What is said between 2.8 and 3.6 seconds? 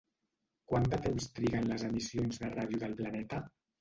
del planeta?